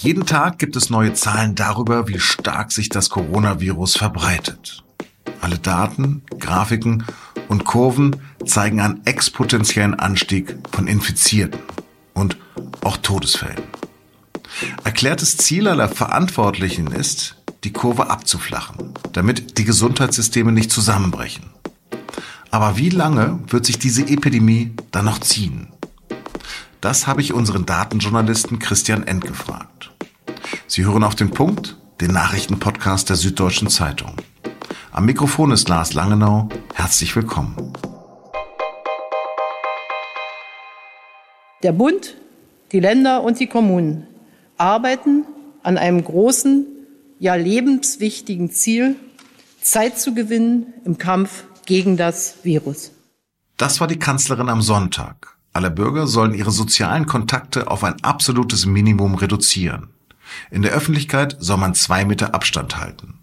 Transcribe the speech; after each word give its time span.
Jeden 0.00 0.26
Tag 0.26 0.60
gibt 0.60 0.76
es 0.76 0.90
neue 0.90 1.12
Zahlen 1.14 1.56
darüber, 1.56 2.06
wie 2.06 2.20
stark 2.20 2.70
sich 2.70 2.88
das 2.88 3.10
Coronavirus 3.10 3.96
verbreitet. 3.96 4.84
Alle 5.40 5.58
Daten, 5.58 6.22
Grafiken 6.38 7.04
und 7.48 7.64
Kurven 7.64 8.14
zeigen 8.46 8.80
einen 8.80 9.04
exponentiellen 9.06 9.98
Anstieg 9.98 10.56
von 10.70 10.86
Infizierten 10.86 11.58
und 12.14 12.36
auch 12.84 12.96
Todesfällen. 12.98 13.60
Erklärtes 14.84 15.36
Ziel 15.36 15.66
aller 15.66 15.88
Verantwortlichen 15.88 16.86
ist, 16.92 17.34
die 17.64 17.72
Kurve 17.72 18.08
abzuflachen, 18.08 18.94
damit 19.12 19.58
die 19.58 19.64
Gesundheitssysteme 19.64 20.52
nicht 20.52 20.70
zusammenbrechen. 20.70 21.50
Aber 22.52 22.76
wie 22.76 22.90
lange 22.90 23.40
wird 23.48 23.66
sich 23.66 23.80
diese 23.80 24.02
Epidemie 24.02 24.74
dann 24.92 25.06
noch 25.06 25.18
ziehen? 25.18 25.72
Das 26.80 27.08
habe 27.08 27.20
ich 27.20 27.32
unseren 27.32 27.66
Datenjournalisten 27.66 28.60
Christian 28.60 29.04
End 29.04 29.24
gefragt. 29.24 29.90
Sie 30.68 30.84
hören 30.84 31.02
auf 31.02 31.16
den 31.16 31.30
Punkt, 31.30 31.76
den 32.00 32.12
Nachrichtenpodcast 32.12 33.08
der 33.08 33.16
Süddeutschen 33.16 33.68
Zeitung. 33.68 34.14
Am 34.92 35.04
Mikrofon 35.04 35.50
ist 35.50 35.68
Lars 35.68 35.94
Langenau. 35.94 36.48
Herzlich 36.74 37.16
willkommen. 37.16 37.72
Der 41.64 41.72
Bund, 41.72 42.14
die 42.70 42.78
Länder 42.78 43.24
und 43.24 43.40
die 43.40 43.48
Kommunen 43.48 44.06
arbeiten 44.56 45.24
an 45.64 45.78
einem 45.78 46.04
großen, 46.04 46.64
ja 47.18 47.34
lebenswichtigen 47.34 48.52
Ziel, 48.52 48.94
Zeit 49.60 49.98
zu 49.98 50.14
gewinnen 50.14 50.72
im 50.84 50.96
Kampf 50.96 51.42
gegen 51.66 51.96
das 51.96 52.36
Virus. 52.44 52.92
Das 53.56 53.80
war 53.80 53.88
die 53.88 53.98
Kanzlerin 53.98 54.48
am 54.48 54.62
Sonntag. 54.62 55.37
Alle 55.58 55.72
Bürger 55.72 56.06
sollen 56.06 56.34
ihre 56.34 56.52
sozialen 56.52 57.06
Kontakte 57.06 57.68
auf 57.68 57.82
ein 57.82 57.96
absolutes 58.04 58.64
Minimum 58.64 59.16
reduzieren. 59.16 59.88
In 60.52 60.62
der 60.62 60.70
Öffentlichkeit 60.70 61.36
soll 61.40 61.56
man 61.56 61.74
zwei 61.74 62.04
Meter 62.04 62.32
Abstand 62.32 62.78
halten. 62.78 63.14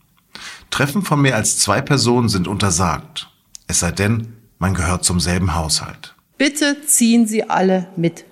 Treffen 0.70 1.02
von 1.02 1.22
mehr 1.22 1.38
als 1.38 1.60
zwei 1.60 1.80
Personen 1.80 2.28
sind 2.28 2.50
untersagt. 2.50 3.30
Es 3.68 3.80
sei 3.80 3.94
denn, 3.94 4.34
man 4.60 4.74
gehört 4.74 5.06
zum 5.06 5.22
selben 5.22 5.56
Haushalt. 5.56 6.14
Bitte 6.38 6.76
ziehen 6.86 7.26
Sie 7.26 7.50
alle 7.50 7.88
mit. 7.96 8.26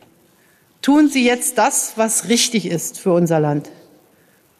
Tun 0.82 1.08
Sie 1.08 1.26
jetzt 1.26 1.58
das, 1.58 1.94
was 1.96 2.28
richtig 2.28 2.66
ist 2.66 3.00
für 3.00 3.14
unser 3.14 3.40
Land. 3.40 3.70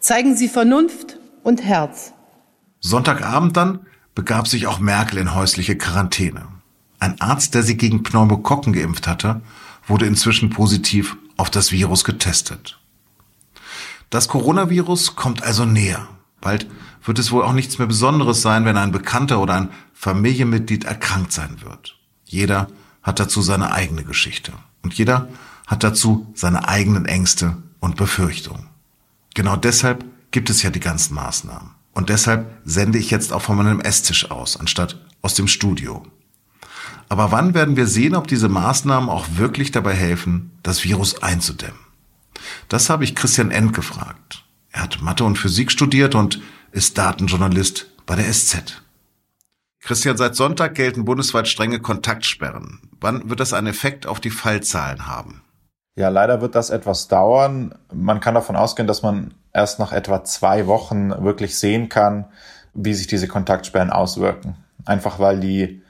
Zeigen 0.00 0.36
Sie 0.36 0.48
Vernunft 0.48 1.18
und 1.42 1.62
Herz. 1.62 2.14
Sonntagabend 2.80 3.58
dann 3.58 3.80
begab 4.14 4.48
sich 4.48 4.66
auch 4.66 4.78
Merkel 4.78 5.18
in 5.18 5.34
häusliche 5.34 5.76
Quarantäne. 5.76 6.53
Ein 7.04 7.20
Arzt, 7.20 7.54
der 7.54 7.62
sie 7.62 7.76
gegen 7.76 8.02
Pneumokokken 8.02 8.72
geimpft 8.72 9.06
hatte, 9.06 9.42
wurde 9.86 10.06
inzwischen 10.06 10.48
positiv 10.48 11.18
auf 11.36 11.50
das 11.50 11.70
Virus 11.70 12.02
getestet. 12.02 12.78
Das 14.08 14.26
Coronavirus 14.26 15.14
kommt 15.14 15.42
also 15.42 15.66
näher. 15.66 16.08
Bald 16.40 16.66
wird 17.04 17.18
es 17.18 17.30
wohl 17.30 17.42
auch 17.42 17.52
nichts 17.52 17.76
mehr 17.76 17.86
Besonderes 17.86 18.40
sein, 18.40 18.64
wenn 18.64 18.78
ein 18.78 18.90
Bekannter 18.90 19.42
oder 19.42 19.52
ein 19.52 19.68
Familienmitglied 19.92 20.84
erkrankt 20.84 21.32
sein 21.32 21.58
wird. 21.60 21.98
Jeder 22.24 22.68
hat 23.02 23.20
dazu 23.20 23.42
seine 23.42 23.72
eigene 23.72 24.04
Geschichte. 24.04 24.54
Und 24.80 24.94
jeder 24.94 25.28
hat 25.66 25.84
dazu 25.84 26.32
seine 26.34 26.68
eigenen 26.68 27.04
Ängste 27.04 27.58
und 27.80 27.96
Befürchtungen. 27.96 28.68
Genau 29.34 29.56
deshalb 29.56 30.06
gibt 30.30 30.48
es 30.48 30.62
ja 30.62 30.70
die 30.70 30.80
ganzen 30.80 31.16
Maßnahmen. 31.16 31.72
Und 31.92 32.08
deshalb 32.08 32.50
sende 32.64 32.96
ich 32.96 33.10
jetzt 33.10 33.30
auch 33.34 33.42
von 33.42 33.58
meinem 33.58 33.82
Esstisch 33.82 34.30
aus, 34.30 34.56
anstatt 34.56 35.04
aus 35.20 35.34
dem 35.34 35.48
Studio. 35.48 36.06
Aber 37.08 37.32
wann 37.32 37.54
werden 37.54 37.76
wir 37.76 37.86
sehen, 37.86 38.14
ob 38.14 38.26
diese 38.26 38.48
Maßnahmen 38.48 39.08
auch 39.08 39.26
wirklich 39.36 39.70
dabei 39.70 39.94
helfen, 39.94 40.52
das 40.62 40.84
Virus 40.84 41.22
einzudämmen? 41.22 41.78
Das 42.68 42.90
habe 42.90 43.04
ich 43.04 43.14
Christian 43.14 43.50
End 43.50 43.72
gefragt. 43.72 44.44
Er 44.70 44.82
hat 44.82 45.00
Mathe 45.02 45.24
und 45.24 45.38
Physik 45.38 45.70
studiert 45.70 46.14
und 46.14 46.40
ist 46.72 46.98
Datenjournalist 46.98 47.86
bei 48.06 48.16
der 48.16 48.32
SZ. 48.32 48.82
Christian, 49.80 50.16
seit 50.16 50.34
Sonntag 50.34 50.74
gelten 50.74 51.04
bundesweit 51.04 51.46
strenge 51.46 51.78
Kontaktsperren. 51.78 52.80
Wann 53.00 53.28
wird 53.28 53.40
das 53.40 53.52
einen 53.52 53.66
Effekt 53.66 54.06
auf 54.06 54.18
die 54.18 54.30
Fallzahlen 54.30 55.06
haben? 55.06 55.42
Ja, 55.96 56.08
leider 56.08 56.40
wird 56.40 56.54
das 56.54 56.70
etwas 56.70 57.06
dauern. 57.06 57.74
Man 57.92 58.20
kann 58.20 58.34
davon 58.34 58.56
ausgehen, 58.56 58.88
dass 58.88 59.02
man 59.02 59.34
erst 59.52 59.78
nach 59.78 59.92
etwa 59.92 60.24
zwei 60.24 60.66
Wochen 60.66 61.10
wirklich 61.22 61.58
sehen 61.58 61.88
kann, 61.88 62.24
wie 62.72 62.94
sich 62.94 63.06
diese 63.06 63.28
Kontaktsperren 63.28 63.90
auswirken. 63.90 64.56
Einfach 64.86 65.18
weil 65.20 65.38
die 65.38 65.82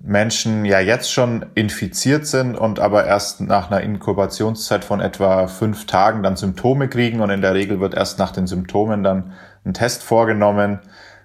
Menschen 0.00 0.64
ja 0.64 0.80
jetzt 0.80 1.12
schon 1.12 1.46
infiziert 1.54 2.26
sind 2.26 2.56
und 2.56 2.80
aber 2.80 3.06
erst 3.06 3.40
nach 3.40 3.70
einer 3.70 3.82
Inkubationszeit 3.82 4.84
von 4.84 5.00
etwa 5.00 5.46
fünf 5.46 5.86
Tagen 5.86 6.22
dann 6.22 6.36
Symptome 6.36 6.88
kriegen 6.88 7.20
und 7.20 7.30
in 7.30 7.40
der 7.40 7.54
Regel 7.54 7.78
wird 7.78 7.94
erst 7.94 8.18
nach 8.18 8.32
den 8.32 8.46
Symptomen 8.46 9.04
dann 9.04 9.32
ein 9.64 9.74
Test 9.74 10.02
vorgenommen 10.02 10.80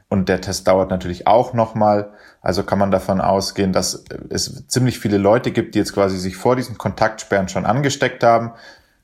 und 0.10 0.30
der 0.30 0.42
Test 0.42 0.68
dauert 0.68 0.90
natürlich 0.90 1.28
auch 1.28 1.54
nochmal. 1.54 2.12
Also 2.42 2.64
kann 2.64 2.80
man 2.80 2.92
davon 2.92 3.20
ausgehen, 3.20 3.74
dass 3.74 4.06
es 4.30 4.68
ziemlich 4.68 5.00
viele 5.00 5.18
Leute 5.18 5.52
gibt, 5.52 5.76
die 5.76 5.80
jetzt 5.80 5.94
quasi 5.94 6.18
sich 6.18 6.38
vor 6.38 6.56
diesen 6.56 6.78
Kontaktsperren 6.78 7.50
schon 7.50 7.66
angesteckt 7.66 8.24
haben, 8.24 8.52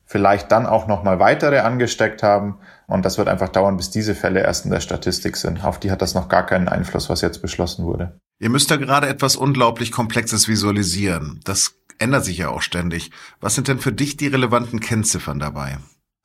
vielleicht 0.06 0.52
dann 0.52 0.66
auch 0.66 0.88
nochmal 0.88 1.20
weitere 1.20 1.60
angesteckt 1.60 2.22
haben 2.22 2.60
und 2.88 3.04
das 3.06 3.18
wird 3.18 3.28
einfach 3.28 3.50
dauern, 3.50 3.78
bis 3.78 3.90
diese 3.90 4.14
Fälle 4.14 4.42
erst 4.42 4.66
in 4.66 4.72
der 4.72 4.82
Statistik 4.82 5.36
sind. 5.36 5.66
Auf 5.66 5.80
die 5.80 5.92
hat 5.92 6.02
das 6.02 6.14
noch 6.14 6.30
gar 6.30 6.46
keinen 6.46 6.68
Einfluss, 6.68 7.10
was 7.10 7.22
jetzt 7.22 7.42
beschlossen 7.42 7.86
wurde. 7.86 8.20
Ihr 8.40 8.50
müsst 8.50 8.70
da 8.72 8.78
gerade 8.78 9.08
etwas 9.08 9.36
unglaublich 9.36 9.92
Komplexes 9.92 10.48
visualisieren. 10.48 11.40
Das 11.44 11.76
ändert 12.00 12.26
sich 12.26 12.40
ja 12.40 12.50
auch 12.50 12.62
ständig. 12.62 13.12
Was 13.40 13.56
sind 13.56 13.68
denn 13.68 13.80
für 13.80 13.94
dich 13.94 14.18
die 14.18 14.28
relevanten 14.28 14.80
Kennziffern 14.80 15.40
dabei? 15.40 15.78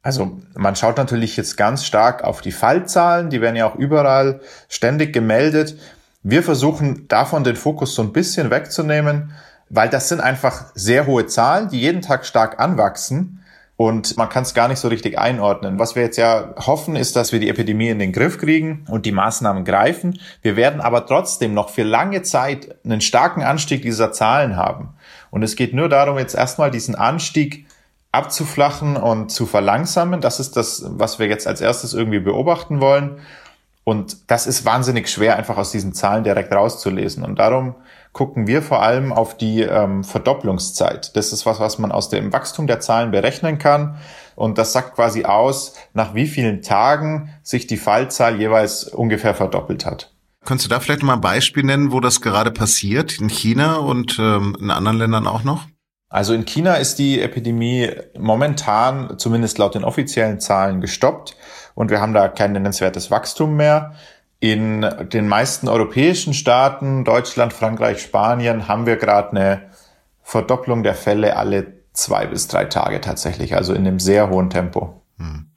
Also 0.02 0.40
man 0.54 0.76
schaut 0.76 0.96
natürlich 0.96 1.36
jetzt 1.36 1.56
ganz 1.56 1.84
stark 1.84 2.24
auf 2.24 2.40
die 2.40 2.52
Fallzahlen, 2.52 3.30
die 3.30 3.40
werden 3.40 3.56
ja 3.56 3.66
auch 3.66 3.74
überall 3.74 4.40
ständig 4.68 5.12
gemeldet. 5.12 5.78
Wir 6.22 6.42
versuchen 6.42 7.08
davon 7.08 7.44
den 7.44 7.56
Fokus 7.56 7.94
so 7.94 8.02
ein 8.02 8.12
bisschen 8.12 8.50
wegzunehmen, 8.50 9.32
weil 9.68 9.88
das 9.88 10.08
sind 10.08 10.20
einfach 10.20 10.66
sehr 10.74 11.06
hohe 11.06 11.26
Zahlen, 11.26 11.68
die 11.68 11.80
jeden 11.80 12.00
Tag 12.00 12.24
stark 12.24 12.58
anwachsen 12.58 13.37
und 13.78 14.16
man 14.16 14.28
kann 14.28 14.42
es 14.42 14.54
gar 14.54 14.66
nicht 14.66 14.80
so 14.80 14.88
richtig 14.88 15.20
einordnen. 15.20 15.78
Was 15.78 15.94
wir 15.94 16.02
jetzt 16.02 16.16
ja 16.16 16.52
hoffen, 16.66 16.96
ist, 16.96 17.14
dass 17.14 17.30
wir 17.30 17.38
die 17.38 17.48
Epidemie 17.48 17.90
in 17.90 18.00
den 18.00 18.10
Griff 18.10 18.36
kriegen 18.36 18.84
und 18.88 19.06
die 19.06 19.12
Maßnahmen 19.12 19.64
greifen. 19.64 20.18
Wir 20.42 20.56
werden 20.56 20.80
aber 20.80 21.06
trotzdem 21.06 21.54
noch 21.54 21.70
für 21.70 21.84
lange 21.84 22.22
Zeit 22.22 22.74
einen 22.84 23.00
starken 23.00 23.44
Anstieg 23.44 23.82
dieser 23.82 24.10
Zahlen 24.10 24.56
haben. 24.56 24.94
Und 25.30 25.44
es 25.44 25.54
geht 25.54 25.74
nur 25.74 25.88
darum, 25.88 26.18
jetzt 26.18 26.34
erstmal 26.34 26.72
diesen 26.72 26.96
Anstieg 26.96 27.66
abzuflachen 28.10 28.96
und 28.96 29.30
zu 29.30 29.46
verlangsamen. 29.46 30.20
Das 30.20 30.40
ist 30.40 30.56
das, 30.56 30.84
was 30.88 31.20
wir 31.20 31.28
jetzt 31.28 31.46
als 31.46 31.60
erstes 31.60 31.94
irgendwie 31.94 32.18
beobachten 32.18 32.80
wollen. 32.80 33.20
Und 33.84 34.28
das 34.28 34.48
ist 34.48 34.64
wahnsinnig 34.64 35.08
schwer, 35.08 35.36
einfach 35.36 35.56
aus 35.56 35.70
diesen 35.70 35.92
Zahlen 35.92 36.24
direkt 36.24 36.52
rauszulesen. 36.52 37.22
Und 37.22 37.38
darum 37.38 37.76
gucken 38.18 38.48
wir 38.48 38.62
vor 38.62 38.82
allem 38.82 39.12
auf 39.12 39.36
die 39.36 39.62
ähm, 39.62 40.02
Verdopplungszeit. 40.02 41.14
Das 41.14 41.32
ist 41.32 41.46
was, 41.46 41.60
was 41.60 41.78
man 41.78 41.92
aus 41.92 42.08
dem 42.08 42.32
Wachstum 42.32 42.66
der 42.66 42.80
Zahlen 42.80 43.12
berechnen 43.12 43.58
kann. 43.58 43.96
Und 44.34 44.58
das 44.58 44.72
sagt 44.72 44.96
quasi 44.96 45.24
aus, 45.24 45.74
nach 45.94 46.16
wie 46.16 46.26
vielen 46.26 46.60
Tagen 46.60 47.32
sich 47.44 47.68
die 47.68 47.76
Fallzahl 47.76 48.40
jeweils 48.40 48.82
ungefähr 48.82 49.36
verdoppelt 49.36 49.86
hat. 49.86 50.12
Könntest 50.44 50.68
du 50.68 50.74
da 50.74 50.80
vielleicht 50.80 51.04
mal 51.04 51.14
ein 51.14 51.20
Beispiel 51.20 51.62
nennen, 51.62 51.92
wo 51.92 52.00
das 52.00 52.20
gerade 52.20 52.50
passiert? 52.50 53.20
In 53.20 53.28
China 53.28 53.76
und 53.76 54.18
ähm, 54.18 54.56
in 54.58 54.72
anderen 54.72 54.98
Ländern 54.98 55.28
auch 55.28 55.44
noch? 55.44 55.66
Also 56.08 56.34
in 56.34 56.44
China 56.44 56.74
ist 56.74 56.98
die 56.98 57.20
Epidemie 57.20 57.88
momentan, 58.18 59.16
zumindest 59.18 59.58
laut 59.58 59.76
den 59.76 59.84
offiziellen 59.84 60.40
Zahlen, 60.40 60.80
gestoppt 60.80 61.36
und 61.76 61.90
wir 61.90 62.00
haben 62.00 62.14
da 62.14 62.26
kein 62.26 62.50
nennenswertes 62.50 63.12
Wachstum 63.12 63.54
mehr. 63.54 63.94
In 64.40 64.86
den 65.12 65.26
meisten 65.26 65.68
europäischen 65.68 66.32
Staaten, 66.32 67.04
Deutschland, 67.04 67.52
Frankreich, 67.52 68.00
Spanien, 68.00 68.68
haben 68.68 68.86
wir 68.86 68.96
gerade 68.96 69.30
eine 69.30 69.62
Verdopplung 70.22 70.82
der 70.82 70.94
Fälle 70.94 71.36
alle 71.36 71.78
zwei 71.92 72.26
bis 72.26 72.46
drei 72.46 72.66
Tage 72.66 73.00
tatsächlich, 73.00 73.56
also 73.56 73.72
in 73.72 73.86
einem 73.86 73.98
sehr 73.98 74.30
hohen 74.30 74.50
Tempo. 74.50 75.02
Hm. 75.18 75.50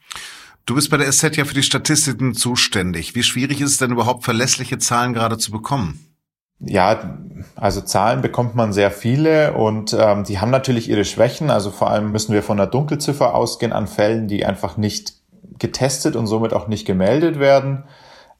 Du 0.65 0.75
bist 0.75 0.89
bei 0.89 0.97
der 0.97 1.11
SZ 1.11 1.35
ja 1.35 1.45
für 1.45 1.53
die 1.53 1.63
Statistiken 1.63 2.33
zuständig. 2.33 3.13
Wie 3.13 3.23
schwierig 3.23 3.61
ist 3.61 3.71
es 3.71 3.77
denn 3.77 3.91
überhaupt, 3.91 4.23
verlässliche 4.23 4.77
Zahlen 4.79 5.13
gerade 5.13 5.37
zu 5.37 5.51
bekommen? 5.51 6.11
Ja, 6.59 7.17
also 7.55 7.81
Zahlen 7.81 8.21
bekommt 8.21 8.55
man 8.55 8.71
sehr 8.71 8.91
viele 8.91 9.53
und 9.53 9.95
ähm, 9.99 10.23
die 10.23 10.39
haben 10.39 10.51
natürlich 10.51 10.89
ihre 10.89 11.05
Schwächen. 11.05 11.49
Also 11.49 11.71
vor 11.71 11.89
allem 11.89 12.11
müssen 12.11 12.33
wir 12.33 12.43
von 12.43 12.57
der 12.57 12.67
Dunkelziffer 12.67 13.33
ausgehen 13.33 13.73
an 13.73 13.87
Fällen, 13.87 14.27
die 14.27 14.45
einfach 14.45 14.77
nicht 14.77 15.13
getestet 15.57 16.15
und 16.15 16.27
somit 16.27 16.53
auch 16.53 16.67
nicht 16.67 16.85
gemeldet 16.85 17.39
werden. 17.39 17.83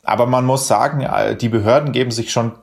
Aber 0.04 0.26
man 0.26 0.46
muss 0.46 0.68
sagen, 0.68 1.08
die 1.40 1.50
Behörden 1.50 1.92
geben 1.92 2.12
sich 2.12 2.32
schon 2.32 2.54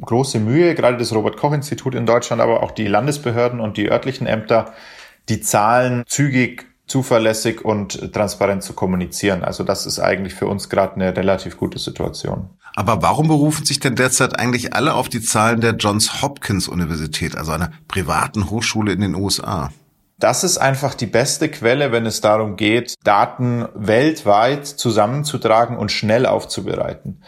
große 0.00 0.40
Mühe, 0.40 0.74
gerade 0.74 0.96
das 0.96 1.14
Robert 1.14 1.36
Koch 1.36 1.52
Institut 1.52 1.94
in 1.94 2.06
Deutschland, 2.06 2.40
aber 2.40 2.62
auch 2.62 2.70
die 2.70 2.86
Landesbehörden 2.86 3.60
und 3.60 3.76
die 3.76 3.90
örtlichen 3.90 4.26
Ämter, 4.26 4.72
die 5.28 5.40
Zahlen 5.40 6.04
zügig, 6.06 6.66
zuverlässig 6.86 7.64
und 7.64 8.12
transparent 8.12 8.62
zu 8.62 8.72
kommunizieren. 8.72 9.44
Also 9.44 9.62
das 9.62 9.86
ist 9.86 10.00
eigentlich 10.00 10.34
für 10.34 10.48
uns 10.48 10.68
gerade 10.68 10.94
eine 10.94 11.16
relativ 11.16 11.56
gute 11.56 11.78
Situation. 11.78 12.50
Aber 12.74 13.02
warum 13.02 13.28
berufen 13.28 13.64
sich 13.64 13.80
denn 13.80 13.96
derzeit 13.96 14.38
eigentlich 14.38 14.74
alle 14.74 14.94
auf 14.94 15.08
die 15.08 15.20
Zahlen 15.20 15.60
der 15.60 15.76
Johns 15.76 16.22
Hopkins 16.22 16.66
Universität, 16.66 17.36
also 17.36 17.52
einer 17.52 17.70
privaten 17.88 18.50
Hochschule 18.50 18.92
in 18.92 19.00
den 19.00 19.14
USA? 19.14 19.70
Das 20.20 20.44
ist 20.44 20.58
einfach 20.58 20.94
die 20.94 21.06
beste 21.06 21.48
Quelle, 21.48 21.92
wenn 21.92 22.04
es 22.04 22.20
darum 22.20 22.56
geht, 22.56 22.94
Daten 23.04 23.66
weltweit 23.74 24.66
zusammenzutragen 24.66 25.78
und 25.78 25.90
schnell 25.90 26.26
aufzubereiten. 26.26 27.22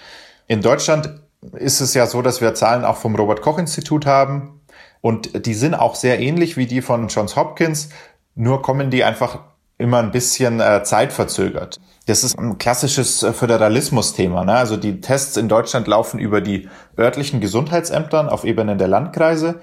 In 0.47 0.61
Deutschland 0.61 1.23
ist 1.55 1.81
es 1.81 1.95
ja 1.95 2.07
so, 2.07 2.21
dass 2.21 2.43
wir 2.43 2.55
Zahlen 2.55 2.85
auch 2.85 2.99
vom 2.99 3.17
Robert 3.17 3.41
Koch 3.41 3.59
Institut 3.59 4.05
haben 4.05 4.61
und 5.01 5.47
die 5.47 5.55
sind 5.55 5.75
auch 5.75 5.95
sehr 5.95 6.21
ähnlich 6.21 6.59
wie 6.59 6.67
die 6.67 6.83
von 6.83 7.09
Johns 7.09 7.35
Hopkins, 7.35 7.89
nur 8.35 8.61
kommen 8.61 8.91
die 8.91 9.05
einfach 9.05 9.41
immer 9.79 9.99
ein 9.99 10.13
bisschen 10.13 10.61
äh, 10.61 10.85
zeitverzögert. 10.85 11.81
Das 12.07 12.23
ist 12.25 12.39
ein 12.39 12.59
klassisches 12.59 13.23
äh, 13.23 13.33
Föderalismus-Thema. 13.33 14.45
Ne? 14.45 14.53
Also 14.53 14.77
die 14.77 15.01
Tests 15.01 15.37
in 15.37 15.49
Deutschland 15.49 15.89
laufen 15.89 16.21
über 16.21 16.41
die 16.41 16.69
örtlichen 16.99 17.41
Gesundheitsämtern 17.41 18.29
auf 18.29 18.45
Ebene 18.45 18.77
der 18.77 18.89
Landkreise 18.89 19.61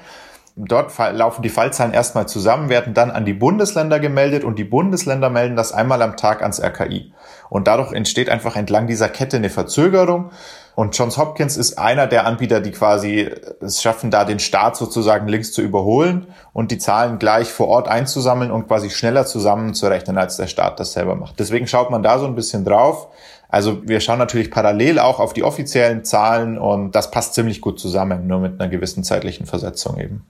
Dort 0.55 0.91
laufen 0.97 1.41
die 1.41 1.49
Fallzahlen 1.49 1.93
erstmal 1.93 2.27
zusammen, 2.27 2.69
werden 2.69 2.93
dann 2.93 3.11
an 3.11 3.25
die 3.25 3.33
Bundesländer 3.33 3.99
gemeldet 3.99 4.43
und 4.43 4.59
die 4.59 4.63
Bundesländer 4.63 5.29
melden 5.29 5.55
das 5.55 5.71
einmal 5.71 6.01
am 6.01 6.17
Tag 6.17 6.41
ans 6.41 6.61
RKI. 6.61 7.13
Und 7.49 7.67
dadurch 7.67 7.93
entsteht 7.93 8.29
einfach 8.29 8.55
entlang 8.55 8.87
dieser 8.87 9.09
Kette 9.09 9.37
eine 9.37 9.49
Verzögerung. 9.49 10.31
Und 10.75 10.97
Johns 10.97 11.17
Hopkins 11.17 11.57
ist 11.57 11.77
einer 11.77 12.07
der 12.07 12.25
Anbieter, 12.25 12.61
die 12.61 12.71
quasi 12.71 13.29
es 13.59 13.81
schaffen, 13.81 14.11
da 14.11 14.23
den 14.23 14.39
Staat 14.39 14.77
sozusagen 14.77 15.27
links 15.27 15.51
zu 15.51 15.61
überholen 15.61 16.27
und 16.53 16.71
die 16.71 16.77
Zahlen 16.77 17.19
gleich 17.19 17.49
vor 17.49 17.67
Ort 17.67 17.87
einzusammeln 17.87 18.49
und 18.49 18.67
quasi 18.67 18.89
schneller 18.89 19.25
zusammenzurechnen, 19.25 20.17
als 20.17 20.37
der 20.37 20.47
Staat 20.47 20.79
das 20.79 20.93
selber 20.93 21.15
macht. 21.15 21.39
Deswegen 21.39 21.67
schaut 21.67 21.91
man 21.91 22.03
da 22.03 22.17
so 22.19 22.25
ein 22.25 22.35
bisschen 22.35 22.63
drauf. 22.63 23.09
Also 23.49 23.85
wir 23.87 23.99
schauen 23.99 24.19
natürlich 24.19 24.51
parallel 24.51 24.99
auch 24.99 25.19
auf 25.19 25.33
die 25.33 25.43
offiziellen 25.43 26.05
Zahlen 26.05 26.57
und 26.57 26.95
das 26.95 27.11
passt 27.11 27.33
ziemlich 27.33 27.61
gut 27.61 27.79
zusammen, 27.79 28.27
nur 28.27 28.39
mit 28.39 28.61
einer 28.61 28.69
gewissen 28.69 29.03
zeitlichen 29.03 29.47
Versetzung 29.47 29.99
eben. 29.99 30.27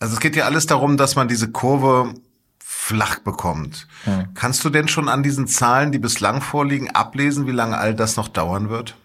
Also 0.00 0.14
es 0.14 0.20
geht 0.20 0.34
ja 0.34 0.46
alles 0.46 0.66
darum, 0.66 0.96
dass 0.96 1.14
man 1.14 1.28
diese 1.28 1.50
Kurve 1.50 2.14
flach 2.58 3.20
bekommt. 3.20 3.86
Hm. 4.04 4.34
Kannst 4.34 4.64
du 4.64 4.70
denn 4.70 4.88
schon 4.88 5.08
an 5.08 5.22
diesen 5.22 5.46
Zahlen, 5.46 5.92
die 5.92 5.98
bislang 5.98 6.40
vorliegen, 6.40 6.90
ablesen, 6.90 7.46
wie 7.46 7.52
lange 7.52 7.78
all 7.78 7.94
das 7.94 8.16
noch 8.16 8.28
dauern 8.28 8.70
wird? 8.70 8.96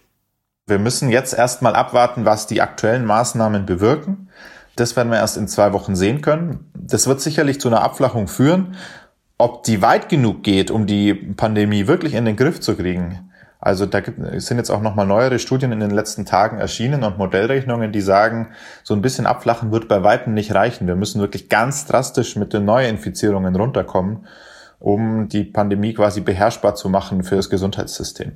Wir 0.68 0.80
müssen 0.80 1.10
jetzt 1.10 1.34
erstmal 1.34 1.76
abwarten, 1.76 2.26
was 2.26 2.48
die 2.48 2.62
aktuellen 2.62 3.06
Maßnahmen 3.06 3.66
bewirken. 3.66 4.30
Das 4.76 4.96
werden 4.96 5.12
wir 5.12 5.20
erst 5.20 5.38
in 5.38 5.48
zwei 5.48 5.74
Wochen 5.74 5.96
sehen 5.96 6.22
können. 6.22 6.72
Das 6.74 7.08
wird 7.08 7.22
sicherlich 7.22 7.60
zu 7.60 7.68
einer 7.68 7.82
Abflachung 7.82 8.28
führen. 8.28 8.76
Ob 9.38 9.64
die 9.64 9.82
weit 9.82 10.10
genug 10.10 10.44
geht, 10.44 10.72
um 10.72 10.88
die 10.88 11.14
Pandemie 11.14 11.88
wirklich 11.88 12.14
in 12.14 12.26
den 12.26 12.38
Griff 12.38 12.62
zu 12.62 12.76
kriegen, 12.76 13.32
also 13.66 13.88
da 13.88 14.00
gibt, 14.00 14.20
sind 14.44 14.58
jetzt 14.58 14.70
auch 14.70 14.82
nochmal 14.82 15.08
neuere 15.08 15.40
Studien 15.40 15.72
in 15.72 15.80
den 15.80 15.90
letzten 15.90 16.24
Tagen 16.24 16.60
erschienen 16.60 17.04
und 17.04 17.18
Modellrechnungen, 17.18 17.92
die 17.92 18.02
sagen, 18.02 18.50
so 18.84 18.94
ein 18.94 19.02
bisschen 19.02 19.26
abflachen 19.26 19.72
wird 19.72 19.88
bei 19.88 20.04
Weitem 20.04 20.36
nicht 20.36 20.54
reichen. 20.54 20.86
Wir 20.86 20.96
müssen 20.96 21.20
wirklich 21.20 21.50
ganz 21.50 21.88
drastisch 21.88 22.36
mit 22.36 22.54
den 22.54 22.64
Neuinfizierungen 22.64 23.56
runterkommen, 23.56 24.28
um 24.78 25.30
die 25.30 25.46
Pandemie 25.46 25.96
quasi 25.96 26.22
beherrschbar 26.22 26.76
zu 26.76 26.90
machen 26.90 27.24
für 27.24 27.38
das 27.38 27.50
Gesundheitssystem. 27.50 28.34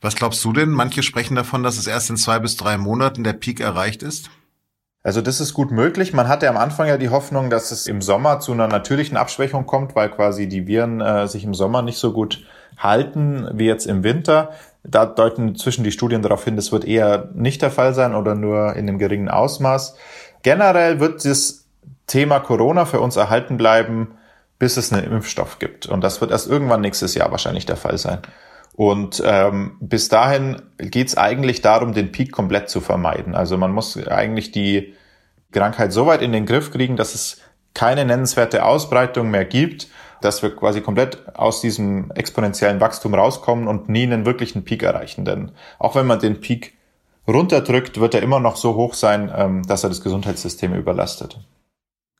Was 0.00 0.16
glaubst 0.16 0.42
du 0.42 0.54
denn? 0.54 0.70
Manche 0.70 1.02
sprechen 1.02 1.34
davon, 1.34 1.62
dass 1.62 1.76
es 1.76 1.86
erst 1.86 2.08
in 2.08 2.16
zwei 2.16 2.38
bis 2.38 2.56
drei 2.56 2.78
Monaten 2.78 3.22
der 3.22 3.34
Peak 3.34 3.60
erreicht 3.60 4.02
ist. 4.02 4.30
Also 5.02 5.20
das 5.20 5.42
ist 5.42 5.52
gut 5.52 5.72
möglich. 5.72 6.14
Man 6.14 6.28
hatte 6.28 6.48
am 6.48 6.56
Anfang 6.56 6.88
ja 6.88 6.96
die 6.96 7.10
Hoffnung, 7.10 7.50
dass 7.50 7.70
es 7.70 7.86
im 7.86 8.00
Sommer 8.00 8.40
zu 8.40 8.52
einer 8.52 8.68
natürlichen 8.68 9.18
Abschwächung 9.18 9.66
kommt, 9.66 9.94
weil 9.94 10.08
quasi 10.08 10.48
die 10.48 10.66
Viren 10.66 11.02
äh, 11.02 11.28
sich 11.28 11.44
im 11.44 11.52
Sommer 11.52 11.82
nicht 11.82 11.98
so 11.98 12.14
gut 12.14 12.46
halten 12.76 13.48
wie 13.52 13.66
jetzt 13.66 13.86
im 13.86 14.02
Winter. 14.02 14.50
Da 14.82 15.06
deuten 15.06 15.56
zwischen 15.56 15.84
die 15.84 15.92
Studien 15.92 16.22
darauf 16.22 16.44
hin, 16.44 16.56
das 16.56 16.72
wird 16.72 16.84
eher 16.84 17.30
nicht 17.34 17.62
der 17.62 17.70
Fall 17.70 17.94
sein 17.94 18.14
oder 18.14 18.34
nur 18.34 18.74
in 18.74 18.88
einem 18.88 18.98
geringen 18.98 19.28
Ausmaß. 19.28 19.96
Generell 20.42 21.00
wird 21.00 21.24
das 21.24 21.66
Thema 22.06 22.40
Corona 22.40 22.84
für 22.84 23.00
uns 23.00 23.16
erhalten 23.16 23.56
bleiben, 23.56 24.18
bis 24.58 24.76
es 24.76 24.92
einen 24.92 25.10
Impfstoff 25.10 25.58
gibt. 25.58 25.86
Und 25.86 26.02
das 26.02 26.20
wird 26.20 26.30
erst 26.30 26.48
irgendwann 26.48 26.82
nächstes 26.82 27.14
Jahr 27.14 27.30
wahrscheinlich 27.30 27.66
der 27.66 27.76
Fall 27.76 27.98
sein. 27.98 28.20
Und 28.76 29.22
ähm, 29.24 29.76
bis 29.80 30.08
dahin 30.08 30.60
geht 30.78 31.08
es 31.08 31.16
eigentlich 31.16 31.62
darum, 31.62 31.94
den 31.94 32.12
Peak 32.12 32.32
komplett 32.32 32.68
zu 32.68 32.80
vermeiden. 32.80 33.34
Also 33.34 33.56
man 33.56 33.72
muss 33.72 33.96
eigentlich 34.08 34.50
die 34.50 34.94
Krankheit 35.52 35.92
so 35.92 36.06
weit 36.06 36.22
in 36.22 36.32
den 36.32 36.44
Griff 36.44 36.72
kriegen, 36.72 36.96
dass 36.96 37.14
es 37.14 37.40
keine 37.72 38.04
nennenswerte 38.04 38.64
Ausbreitung 38.64 39.30
mehr 39.30 39.44
gibt 39.44 39.88
dass 40.24 40.42
wir 40.42 40.54
quasi 40.54 40.80
komplett 40.80 41.36
aus 41.36 41.60
diesem 41.60 42.10
exponentiellen 42.12 42.80
Wachstum 42.80 43.14
rauskommen 43.14 43.68
und 43.68 43.88
nie 43.88 44.04
einen 44.04 44.24
wirklichen 44.24 44.64
Peak 44.64 44.82
erreichen. 44.82 45.24
Denn 45.24 45.52
auch 45.78 45.94
wenn 45.94 46.06
man 46.06 46.18
den 46.18 46.40
Peak 46.40 46.74
runterdrückt, 47.28 48.00
wird 48.00 48.14
er 48.14 48.22
immer 48.22 48.40
noch 48.40 48.56
so 48.56 48.74
hoch 48.74 48.94
sein, 48.94 49.30
ähm, 49.34 49.62
dass 49.66 49.82
er 49.82 49.90
das 49.90 50.02
Gesundheitssystem 50.02 50.74
überlastet. 50.74 51.38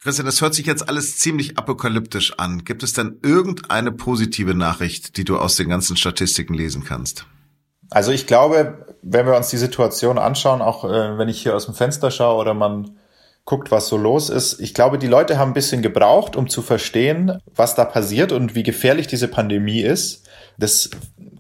Christian, 0.03 0.27
das 0.27 0.43
hört 0.43 0.55
sich 0.55 0.67
jetzt 0.67 0.87
alles 0.87 1.19
ziemlich 1.19 1.57
apokalyptisch 1.57 2.39
an. 2.39 2.65
Gibt 2.65 2.83
es 2.83 2.93
denn 2.93 3.19
irgendeine 3.23 3.91
positive 3.91 4.55
Nachricht, 4.55 5.17
die 5.17 5.25
du 5.25 5.39
aus 5.39 5.57
den 5.57 5.71
ganzen 5.71 5.97
Statistiken 5.97 6.53
lesen 6.53 6.85
kannst? 6.85 7.27
Also 7.91 8.13
ich 8.13 8.27
glaube, 8.27 8.87
wenn 9.03 9.27
wir 9.27 9.37
uns 9.37 9.49
die 9.49 9.57
Situation 9.57 10.19
anschauen, 10.19 10.61
auch 10.61 10.85
äh, 10.85 11.17
wenn 11.17 11.29
ich 11.29 11.43
hier 11.43 11.57
aus 11.57 11.65
dem 11.67 11.75
Fenster 11.75 12.11
schaue 12.11 12.39
oder 12.39 12.53
man 12.53 12.99
guckt, 13.45 13.71
was 13.71 13.89
so 13.89 13.97
los 13.97 14.31
ist. 14.31 14.61
Ich 14.61 14.73
glaube, 14.73 14.99
die 14.99 15.07
Leute 15.07 15.39
haben 15.39 15.51
ein 15.51 15.55
bisschen 15.55 15.83
gebraucht, 15.83 16.35
um 16.37 16.49
zu 16.49 16.63
verstehen, 16.63 17.41
was 17.55 17.75
da 17.75 17.85
passiert 17.85 18.33
und 18.33 18.55
wie 18.55 18.63
gefährlich 18.63 19.07
diese 19.07 19.29
Pandemie 19.29 19.81
ist. 19.81 20.27
Das 20.57 20.91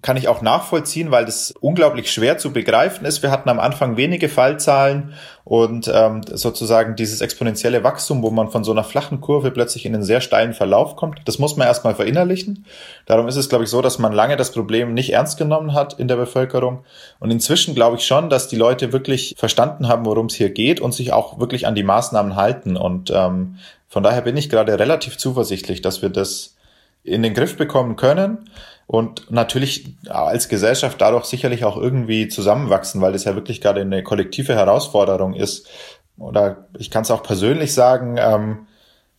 kann 0.04 0.18
ich 0.18 0.28
auch 0.28 0.42
nachvollziehen, 0.42 1.10
weil 1.10 1.24
das 1.24 1.54
unglaublich 1.60 2.12
schwer 2.12 2.36
zu 2.36 2.52
begreifen 2.52 3.06
ist. 3.06 3.22
Wir 3.22 3.30
hatten 3.30 3.48
am 3.48 3.58
Anfang 3.58 3.96
wenige 3.96 4.28
Fallzahlen 4.28 5.14
und 5.44 5.90
ähm, 5.92 6.20
sozusagen 6.30 6.94
dieses 6.94 7.22
exponentielle 7.22 7.82
Wachstum, 7.84 8.22
wo 8.22 8.30
man 8.30 8.50
von 8.50 8.64
so 8.64 8.72
einer 8.72 8.84
flachen 8.84 9.22
Kurve 9.22 9.50
plötzlich 9.50 9.86
in 9.86 9.94
einen 9.94 10.04
sehr 10.04 10.20
steilen 10.20 10.52
Verlauf 10.52 10.96
kommt, 10.96 11.22
das 11.24 11.38
muss 11.38 11.56
man 11.56 11.66
erstmal 11.66 11.94
verinnerlichen. 11.94 12.66
Darum 13.06 13.28
ist 13.28 13.36
es, 13.36 13.48
glaube 13.48 13.64
ich, 13.64 13.70
so, 13.70 13.80
dass 13.80 13.98
man 13.98 14.12
lange 14.12 14.36
das 14.36 14.52
Problem 14.52 14.92
nicht 14.92 15.10
ernst 15.14 15.38
genommen 15.38 15.72
hat 15.72 15.94
in 15.94 16.06
der 16.06 16.16
Bevölkerung. 16.16 16.84
Und 17.18 17.30
inzwischen 17.30 17.74
glaube 17.74 17.96
ich 17.96 18.04
schon, 18.04 18.28
dass 18.28 18.46
die 18.46 18.56
Leute 18.56 18.92
wirklich 18.92 19.34
verstanden 19.38 19.88
haben, 19.88 20.04
worum 20.04 20.26
es 20.26 20.34
hier 20.34 20.50
geht 20.50 20.80
und 20.80 20.92
sich 20.92 21.14
auch 21.14 21.40
wirklich 21.40 21.66
an 21.66 21.74
die 21.74 21.82
Maßnahmen 21.82 22.36
halten. 22.36 22.76
Und 22.76 23.10
ähm, 23.10 23.56
von 23.88 24.02
daher 24.02 24.20
bin 24.20 24.36
ich 24.36 24.50
gerade 24.50 24.78
relativ 24.78 25.16
zuversichtlich, 25.16 25.80
dass 25.80 26.02
wir 26.02 26.10
das 26.10 26.56
in 27.04 27.22
den 27.22 27.32
Griff 27.32 27.56
bekommen 27.56 27.96
können 27.96 28.50
und 28.86 29.31
natürlich 29.31 29.94
als 30.08 30.48
Gesellschaft 30.48 31.00
dadurch 31.00 31.25
sicherlich 31.25 31.64
auch 31.64 31.76
irgendwie 31.76 32.28
zusammenwachsen, 32.28 33.00
weil 33.00 33.12
das 33.12 33.25
ja 33.25 33.34
wirklich 33.34 33.60
gerade 33.60 33.81
eine 33.81 34.02
kollektive 34.02 34.54
Herausforderung 34.54 35.34
ist. 35.34 35.69
Oder 36.19 36.69
ich 36.78 36.90
kann 36.90 37.02
es 37.02 37.10
auch 37.10 37.22
persönlich 37.22 37.75
sagen, 37.75 38.16
ähm, 38.19 38.66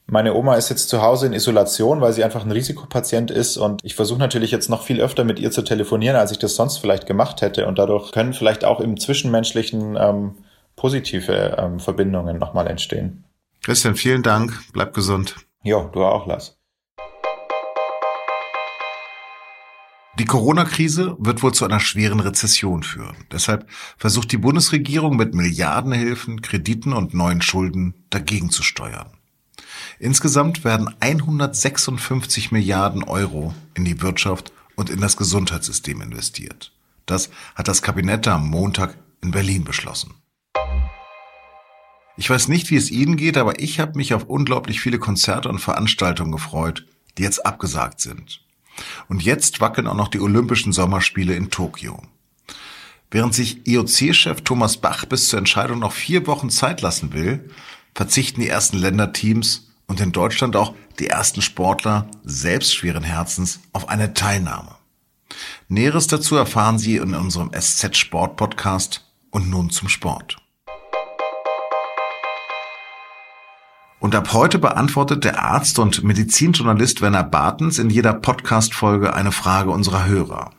meine 0.07 0.35
Oma 0.35 0.55
ist 0.55 0.69
jetzt 0.69 0.89
zu 0.89 1.01
Hause 1.01 1.25
in 1.25 1.33
Isolation, 1.33 1.99
weil 1.99 2.13
sie 2.13 2.23
einfach 2.23 2.45
ein 2.45 2.51
Risikopatient 2.51 3.31
ist 3.31 3.57
und 3.57 3.83
ich 3.83 3.95
versuche 3.95 4.19
natürlich 4.19 4.51
jetzt 4.51 4.69
noch 4.69 4.83
viel 4.83 5.01
öfter 5.01 5.23
mit 5.23 5.39
ihr 5.39 5.49
zu 5.49 5.63
telefonieren, 5.63 6.15
als 6.15 6.31
ich 6.31 6.37
das 6.37 6.55
sonst 6.55 6.77
vielleicht 6.77 7.07
gemacht 7.07 7.41
hätte 7.41 7.65
und 7.65 7.79
dadurch 7.79 8.11
können 8.11 8.33
vielleicht 8.33 8.65
auch 8.65 8.79
im 8.79 8.99
Zwischenmenschlichen 8.99 9.97
ähm, 9.99 10.35
positive 10.75 11.55
ähm, 11.57 11.79
Verbindungen 11.79 12.37
nochmal 12.37 12.67
entstehen. 12.67 13.23
Christian, 13.63 13.95
vielen 13.95 14.21
Dank. 14.21 14.53
Bleib 14.73 14.93
gesund. 14.93 15.35
Ja, 15.63 15.89
du 15.91 16.03
auch, 16.03 16.27
Lars. 16.27 16.55
Die 20.17 20.25
Corona-Krise 20.25 21.17
wird 21.19 21.43
wohl 21.43 21.53
zu 21.53 21.65
einer 21.65 21.81
schweren 21.81 22.21
Rezession 22.21 22.83
führen. 22.83 23.17
Deshalb 23.33 23.69
versucht 23.97 24.31
die 24.31 24.37
Bundesregierung 24.37 25.17
mit 25.17 25.35
Milliardenhilfen, 25.35 26.41
Krediten 26.41 26.93
und 26.93 27.13
neuen 27.13 27.41
Schulden 27.41 27.95
dagegen 28.11 28.49
zu 28.49 28.63
steuern. 28.63 29.07
Insgesamt 29.99 30.63
werden 30.63 30.95
156 31.01 32.51
Milliarden 32.51 33.03
Euro 33.03 33.53
in 33.73 33.83
die 33.83 34.01
Wirtschaft 34.01 34.53
und 34.75 34.89
in 34.89 35.01
das 35.01 35.17
Gesundheitssystem 35.17 36.01
investiert. 36.01 36.71
Das 37.05 37.29
hat 37.53 37.67
das 37.67 37.81
Kabinett 37.81 38.25
am 38.29 38.49
Montag 38.49 38.97
in 39.21 39.31
Berlin 39.31 39.65
beschlossen. 39.65 40.13
Ich 42.15 42.29
weiß 42.29 42.47
nicht, 42.47 42.71
wie 42.71 42.77
es 42.77 42.89
Ihnen 42.89 43.17
geht, 43.17 43.35
aber 43.35 43.59
ich 43.59 43.81
habe 43.81 43.97
mich 43.97 44.13
auf 44.13 44.23
unglaublich 44.23 44.79
viele 44.79 44.99
Konzerte 44.99 45.49
und 45.49 45.59
Veranstaltungen 45.59 46.31
gefreut, 46.31 46.85
die 47.17 47.23
jetzt 47.23 47.45
abgesagt 47.45 47.99
sind. 47.99 48.44
Und 49.07 49.23
jetzt 49.23 49.61
wackeln 49.61 49.87
auch 49.87 49.95
noch 49.95 50.07
die 50.07 50.19
Olympischen 50.19 50.73
Sommerspiele 50.73 51.35
in 51.35 51.49
Tokio. 51.49 52.01
Während 53.11 53.33
sich 53.33 53.65
IOC-Chef 53.67 54.41
Thomas 54.41 54.77
Bach 54.77 55.05
bis 55.05 55.29
zur 55.29 55.39
Entscheidung 55.39 55.79
noch 55.79 55.93
vier 55.93 56.27
Wochen 56.27 56.49
Zeit 56.49 56.81
lassen 56.81 57.13
will, 57.13 57.49
verzichten 57.93 58.41
die 58.41 58.49
ersten 58.49 58.77
Länderteams 58.77 59.71
und 59.87 60.01
in 60.01 60.11
Deutschland 60.11 60.55
auch 60.55 60.73
die 60.99 61.07
ersten 61.07 61.41
Sportler 61.41 62.09
selbst 62.23 62.75
schweren 62.75 63.03
Herzens 63.03 63.59
auf 63.73 63.89
eine 63.89 64.13
Teilnahme. 64.13 64.75
Näheres 65.67 66.07
dazu 66.07 66.35
erfahren 66.35 66.79
Sie 66.79 66.97
in 66.97 67.13
unserem 67.13 67.51
SZ 67.53 67.95
Sport 67.95 68.37
Podcast 68.37 69.05
und 69.31 69.49
nun 69.49 69.69
zum 69.69 69.89
Sport. 69.89 70.37
Und 74.05 74.13
ab 74.13 74.33
heute 74.33 74.59
beantwortet 74.59 75.23
der 75.23 75.41
Arzt 75.41 75.79
und 75.79 76.03
Medizinjournalist 76.03 77.01
Werner 77.01 77.23
Bartens 77.23 77.79
in 77.79 77.89
jeder 77.89 78.13
Podcast-Folge 78.13 79.15
eine 79.15 79.31
Frage 79.31 79.71
unserer 79.71 80.05
Hörer. 80.05 80.51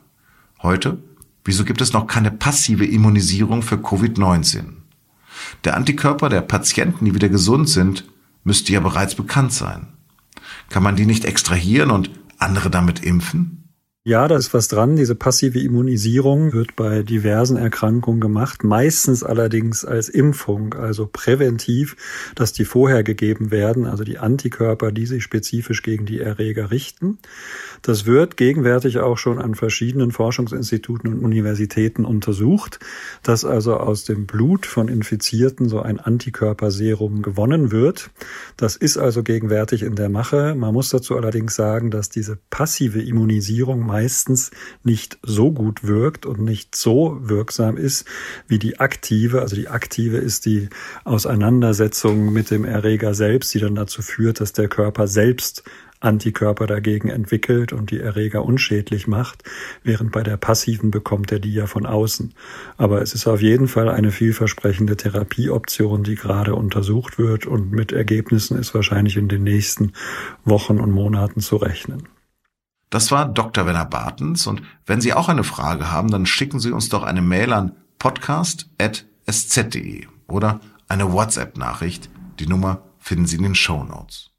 Heute, 0.61 0.97
wieso 1.45 1.63
gibt 1.63 1.79
es 1.79 1.93
noch 1.93 2.07
keine 2.07 2.29
passive 2.29 2.85
Immunisierung 2.85 3.61
für 3.61 3.77
Covid-19? 3.77 4.73
Der 5.63 5.77
Antikörper 5.77 6.27
der 6.27 6.41
Patienten, 6.41 7.05
die 7.05 7.15
wieder 7.15 7.29
gesund 7.29 7.69
sind, 7.69 8.03
müsste 8.43 8.73
ja 8.73 8.81
bereits 8.81 9.15
bekannt 9.15 9.53
sein. 9.53 9.93
Kann 10.69 10.83
man 10.83 10.97
die 10.97 11.05
nicht 11.05 11.23
extrahieren 11.23 11.89
und 11.89 12.11
andere 12.39 12.69
damit 12.69 12.99
impfen? 12.99 13.66
Ja, 14.07 14.29
da 14.29 14.37
ist 14.37 14.53
was 14.53 14.69
dran. 14.69 14.95
Diese 14.95 15.15
passive 15.15 15.59
Immunisierung 15.59 16.53
wird 16.53 16.77
bei 16.77 17.03
diversen 17.03 17.57
Erkrankungen 17.57 18.21
gemacht, 18.21 18.63
meistens 18.63 19.21
allerdings 19.21 19.83
als 19.83 20.07
Impfung, 20.07 20.75
also 20.75 21.09
präventiv, 21.11 21.97
dass 22.33 22.53
die 22.53 22.63
vorher 22.63 23.03
gegeben 23.03 23.51
werden, 23.51 23.85
also 23.85 24.05
die 24.05 24.17
Antikörper, 24.17 24.93
die 24.93 25.05
sich 25.05 25.23
spezifisch 25.23 25.83
gegen 25.83 26.05
die 26.05 26.21
Erreger 26.21 26.71
richten. 26.71 27.17
Das 27.81 28.05
wird 28.05 28.37
gegenwärtig 28.37 28.99
auch 28.99 29.17
schon 29.17 29.39
an 29.39 29.55
verschiedenen 29.55 30.13
Forschungsinstituten 30.13 31.13
und 31.13 31.19
Universitäten 31.19 32.05
untersucht, 32.05 32.79
dass 33.23 33.43
also 33.43 33.75
aus 33.75 34.05
dem 34.05 34.25
Blut 34.25 34.65
von 34.65 34.87
Infizierten 34.87 35.67
so 35.67 35.81
ein 35.81 35.99
Antikörperserum 35.99 37.23
gewonnen 37.23 37.71
wird. 37.71 38.09
Das 38.55 38.77
ist 38.77 38.97
also 38.97 39.21
gegenwärtig 39.21 39.83
in 39.83 39.95
der 39.95 40.07
Mache. 40.07 40.55
Man 40.55 40.73
muss 40.73 40.91
dazu 40.91 41.17
allerdings 41.17 41.55
sagen, 41.55 41.91
dass 41.91 42.07
diese 42.07 42.39
passive 42.49 43.01
Immunisierung 43.01 43.85
meistens 43.97 44.51
nicht 44.83 45.17
so 45.23 45.51
gut 45.51 45.83
wirkt 45.83 46.27
und 46.27 46.39
nicht 46.39 46.75
so 46.75 47.17
wirksam 47.19 47.77
ist 47.77 48.05
wie 48.47 48.59
die 48.59 48.79
aktive. 48.79 49.41
Also 49.41 49.55
die 49.55 49.69
aktive 49.69 50.17
ist 50.17 50.45
die 50.45 50.69
Auseinandersetzung 51.03 52.31
mit 52.31 52.51
dem 52.51 52.63
Erreger 52.63 53.15
selbst, 53.15 53.55
die 53.55 53.59
dann 53.59 53.73
dazu 53.73 54.03
führt, 54.03 54.39
dass 54.39 54.53
der 54.53 54.67
Körper 54.67 55.07
selbst 55.07 55.63
Antikörper 55.99 56.67
dagegen 56.67 57.09
entwickelt 57.09 57.73
und 57.73 57.89
die 57.89 57.99
Erreger 57.99 58.45
unschädlich 58.45 59.07
macht, 59.07 59.43
während 59.83 60.11
bei 60.11 60.21
der 60.21 60.37
passiven 60.37 60.91
bekommt 60.91 61.31
er 61.31 61.39
die 61.39 61.53
ja 61.53 61.65
von 61.65 61.87
außen. 61.87 62.35
Aber 62.77 63.01
es 63.01 63.15
ist 63.15 63.25
auf 63.25 63.41
jeden 63.41 63.67
Fall 63.67 63.89
eine 63.89 64.11
vielversprechende 64.11 64.95
Therapieoption, 64.95 66.03
die 66.03 66.13
gerade 66.13 66.53
untersucht 66.53 67.17
wird 67.17 67.47
und 67.47 67.71
mit 67.71 67.93
Ergebnissen 67.93 68.59
ist 68.59 68.75
wahrscheinlich 68.75 69.17
in 69.17 69.27
den 69.27 69.43
nächsten 69.43 69.93
Wochen 70.45 70.79
und 70.79 70.91
Monaten 70.91 71.41
zu 71.41 71.55
rechnen. 71.55 72.03
Das 72.89 73.11
war 73.11 73.27
Dr. 73.27 73.65
Werner 73.65 73.85
Bartens 73.85 74.47
und 74.47 74.61
wenn 74.85 75.01
Sie 75.01 75.13
auch 75.13 75.27
eine 75.27 75.43
Frage 75.43 75.91
haben, 75.91 76.09
dann 76.09 76.25
schicken 76.25 76.61
Sie 76.61 76.71
uns 76.71 76.87
doch 76.87 77.03
eine 77.03 77.21
Mail 77.21 77.51
an 77.51 77.75
podcast.sz.de 77.99 80.07
oder 80.27 80.61
eine 80.87 81.11
WhatsApp-Nachricht. 81.11 82.09
Die 82.39 82.47
Nummer 82.47 82.83
finden 82.97 83.25
Sie 83.25 83.35
in 83.35 83.43
den 83.43 83.55
Show 83.55 83.83
Notes. 83.83 84.31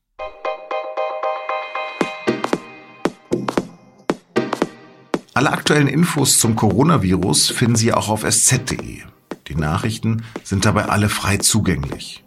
Alle 5.35 5.53
aktuellen 5.53 5.87
Infos 5.87 6.39
zum 6.39 6.57
Coronavirus 6.57 7.51
finden 7.51 7.77
Sie 7.77 7.93
auch 7.93 8.09
auf 8.09 8.25
sz.de. 8.25 9.03
Die 9.47 9.55
Nachrichten 9.55 10.25
sind 10.43 10.65
dabei 10.65 10.87
alle 10.87 11.11
frei 11.11 11.37
zugänglich. 11.37 12.25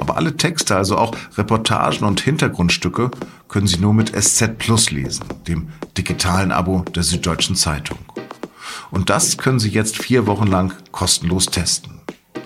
Aber 0.00 0.16
alle 0.16 0.36
Texte, 0.36 0.74
also 0.74 0.96
auch 0.96 1.14
Reportagen 1.36 2.04
und 2.04 2.20
Hintergrundstücke, 2.20 3.10
können 3.48 3.66
Sie 3.66 3.78
nur 3.78 3.92
mit 3.92 4.10
SZ 4.18 4.56
Plus 4.58 4.90
lesen, 4.90 5.26
dem 5.46 5.68
digitalen 5.96 6.52
Abo 6.52 6.84
der 6.94 7.02
Süddeutschen 7.02 7.54
Zeitung. 7.54 7.98
Und 8.90 9.10
das 9.10 9.36
können 9.36 9.60
Sie 9.60 9.68
jetzt 9.68 9.98
vier 9.98 10.26
Wochen 10.26 10.46
lang 10.46 10.72
kostenlos 10.90 11.46
testen. 11.46 12.00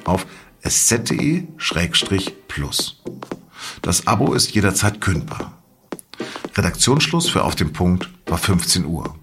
Auf 0.05 0.27
sz.de-plus. 0.63 1.83
Das 3.83 4.07
Abo 4.09 4.35
ist 4.35 4.53
jederzeit 4.55 5.01
kündbar. 5.01 5.63
Redaktionsschluss 6.57 7.29
für 7.29 7.45
Auf 7.45 7.55
dem 7.55 7.73
Punkt 7.73 8.11
war 8.27 8.39
15 8.39 8.85
Uhr. 8.85 9.15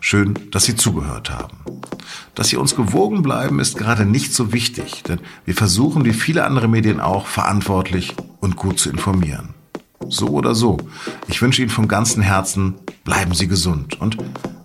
Schön, 0.00 0.38
dass 0.50 0.64
Sie 0.64 0.76
zugehört 0.76 1.30
haben. 1.30 1.58
Dass 2.34 2.48
Sie 2.48 2.56
uns 2.56 2.76
gewogen 2.76 3.22
bleiben, 3.22 3.60
ist 3.60 3.76
gerade 3.76 4.04
nicht 4.04 4.34
so 4.34 4.52
wichtig, 4.52 5.02
denn 5.02 5.20
wir 5.44 5.54
versuchen, 5.54 6.04
wie 6.04 6.12
viele 6.12 6.44
andere 6.44 6.68
Medien 6.68 7.00
auch, 7.00 7.26
verantwortlich 7.26 8.14
und 8.40 8.56
gut 8.56 8.78
zu 8.78 8.90
informieren. 8.90 9.54
So 10.08 10.28
oder 10.28 10.54
so, 10.54 10.78
ich 11.28 11.42
wünsche 11.42 11.62
Ihnen 11.62 11.70
von 11.70 11.86
ganzem 11.86 12.22
Herzen, 12.22 12.74
bleiben 13.04 13.34
Sie 13.34 13.48
gesund 13.48 14.00
und 14.00 14.16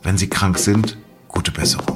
wenn 0.04 0.18
Sie 0.18 0.30
krank 0.30 0.58
sind, 0.58 0.98
gute 1.28 1.52
Besserung. 1.52 1.95